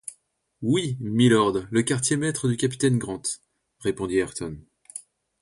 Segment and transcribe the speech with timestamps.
[0.63, 3.21] Oui, mylord, le quartier-maître du capitaine Grant,
[3.81, 4.57] répondit Ayrton.